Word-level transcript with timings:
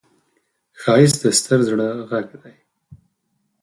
ښایست 0.81 1.17
د 1.21 1.25
ستر 1.39 1.59
زړه 1.69 1.87
غږ 2.09 2.27
دی 2.41 2.55